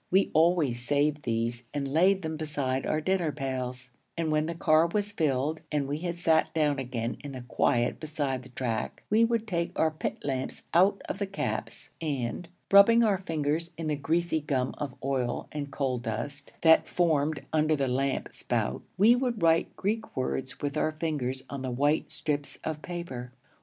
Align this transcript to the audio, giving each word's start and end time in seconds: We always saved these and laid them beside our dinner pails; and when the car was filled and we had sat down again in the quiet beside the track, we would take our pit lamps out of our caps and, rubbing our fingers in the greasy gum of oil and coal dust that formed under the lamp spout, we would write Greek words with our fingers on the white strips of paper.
We 0.09 0.31
always 0.33 0.79
saved 0.81 1.21
these 1.25 1.61
and 1.75 1.87
laid 1.93 2.23
them 2.23 2.35
beside 2.35 2.87
our 2.87 3.01
dinner 3.01 3.31
pails; 3.31 3.91
and 4.17 4.31
when 4.31 4.47
the 4.47 4.55
car 4.55 4.87
was 4.87 5.11
filled 5.11 5.61
and 5.71 5.87
we 5.87 5.99
had 5.99 6.17
sat 6.17 6.51
down 6.55 6.79
again 6.79 7.17
in 7.23 7.33
the 7.33 7.43
quiet 7.43 7.99
beside 7.99 8.41
the 8.41 8.49
track, 8.49 9.03
we 9.11 9.23
would 9.23 9.47
take 9.47 9.77
our 9.77 9.91
pit 9.91 10.17
lamps 10.23 10.63
out 10.73 11.03
of 11.07 11.21
our 11.21 11.27
caps 11.27 11.91
and, 12.01 12.49
rubbing 12.71 13.03
our 13.03 13.19
fingers 13.19 13.69
in 13.77 13.89
the 13.89 13.95
greasy 13.95 14.39
gum 14.41 14.73
of 14.79 14.95
oil 15.03 15.47
and 15.51 15.69
coal 15.71 15.99
dust 15.99 16.51
that 16.61 16.87
formed 16.87 17.45
under 17.53 17.75
the 17.75 17.87
lamp 17.87 18.29
spout, 18.31 18.81
we 18.97 19.15
would 19.15 19.43
write 19.43 19.75
Greek 19.75 20.17
words 20.17 20.59
with 20.61 20.77
our 20.77 20.93
fingers 20.93 21.43
on 21.47 21.61
the 21.61 21.69
white 21.69 22.09
strips 22.09 22.57
of 22.63 22.81
paper. 22.81 23.31